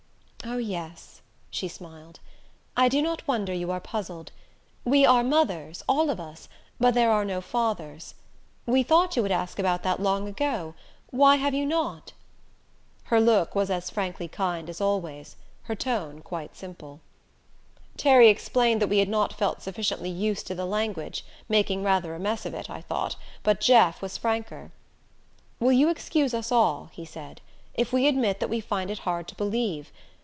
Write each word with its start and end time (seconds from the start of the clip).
"Oh 0.43 0.57
yes," 0.57 1.21
she 1.51 1.67
smiled. 1.67 2.19
"I 2.75 2.89
do 2.89 2.99
not 3.01 3.25
wonder 3.27 3.53
you 3.53 3.69
are 3.69 3.79
puzzled. 3.79 4.31
We 4.83 5.05
are 5.05 5.23
mothers 5.23 5.83
all 5.87 6.09
of 6.09 6.19
us 6.19 6.49
but 6.79 6.95
there 6.95 7.11
are 7.11 7.23
no 7.23 7.41
fathers. 7.41 8.15
We 8.65 8.81
thought 8.81 9.15
you 9.15 9.21
would 9.21 9.31
ask 9.31 9.59
about 9.59 9.83
that 9.83 10.01
long 10.01 10.27
ago 10.27 10.73
why 11.11 11.35
have 11.35 11.53
you 11.53 11.65
not?" 11.67 12.13
Her 13.05 13.21
look 13.21 13.53
was 13.53 13.69
as 13.69 13.91
frankly 13.91 14.27
kind 14.27 14.67
as 14.67 14.81
always, 14.81 15.35
her 15.65 15.75
tone 15.75 16.21
quite 16.21 16.57
simple. 16.57 17.01
Terry 17.95 18.27
explained 18.27 18.81
that 18.81 18.89
we 18.89 18.97
had 18.97 19.09
not 19.09 19.33
felt 19.37 19.61
sufficiently 19.61 20.09
used 20.09 20.47
to 20.47 20.55
the 20.55 20.65
language, 20.65 21.23
making 21.47 21.83
rather 21.83 22.15
a 22.15 22.19
mess 22.19 22.47
of 22.47 22.55
it, 22.55 22.67
I 22.67 22.81
thought, 22.81 23.15
but 23.43 23.61
Jeff 23.61 24.01
was 24.01 24.17
franker. 24.17 24.71
"Will 25.59 25.71
you 25.71 25.87
excuse 25.89 26.33
us 26.33 26.51
all," 26.51 26.89
he 26.93 27.05
said, 27.05 27.41
"if 27.75 27.93
we 27.93 28.07
admit 28.07 28.39
that 28.39 28.49
we 28.49 28.59
find 28.59 28.89
it 28.89 28.99
hard 28.99 29.27
to 29.27 29.35
believe? 29.35 29.91